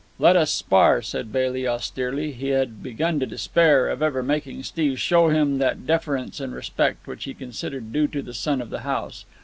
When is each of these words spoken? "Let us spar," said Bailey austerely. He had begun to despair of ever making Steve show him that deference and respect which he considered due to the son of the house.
"Let 0.17 0.35
us 0.35 0.49
spar," 0.49 1.03
said 1.03 1.31
Bailey 1.31 1.67
austerely. 1.67 2.31
He 2.31 2.47
had 2.47 2.81
begun 2.81 3.19
to 3.19 3.27
despair 3.27 3.87
of 3.87 4.01
ever 4.01 4.23
making 4.23 4.63
Steve 4.63 4.99
show 4.99 5.27
him 5.29 5.59
that 5.59 5.85
deference 5.85 6.39
and 6.39 6.55
respect 6.55 7.05
which 7.05 7.25
he 7.25 7.35
considered 7.35 7.93
due 7.93 8.07
to 8.07 8.23
the 8.23 8.33
son 8.33 8.61
of 8.61 8.71
the 8.71 8.79
house. 8.79 9.25